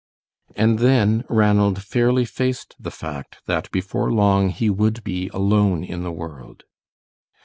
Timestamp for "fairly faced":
1.83-2.73